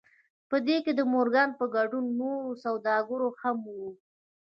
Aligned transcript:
په 0.49 0.57
دې 0.67 0.77
کې 0.85 0.91
د 0.95 1.01
مورګان 1.13 1.49
په 1.59 1.65
ګډون 1.75 2.05
نور 2.19 2.43
سوداګر 2.63 3.21
هم 3.41 3.57
وو 3.75 3.89